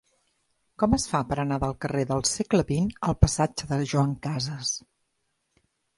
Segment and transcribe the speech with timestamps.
[0.83, 4.73] Com es fa per anar del carrer del Segle XX al passatge de Joan Casas?